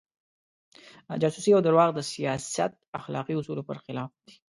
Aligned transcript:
جاسوسي 1.23 1.49
او 1.53 1.61
درواغ 1.67 1.89
د 1.95 1.99
سیاست 2.13 2.71
اخلاقي 2.99 3.33
اصولو 3.37 3.67
پر 3.69 3.77
خلاف 3.85 4.09
دي. 4.25 4.33